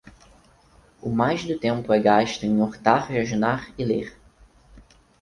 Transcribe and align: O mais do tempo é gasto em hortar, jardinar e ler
O 0.99 1.11
mais 1.11 1.45
do 1.45 1.59
tempo 1.59 1.93
é 1.93 1.99
gasto 1.99 2.43
em 2.43 2.59
hortar, 2.59 3.13
jardinar 3.13 3.71
e 3.77 3.85
ler 3.85 4.17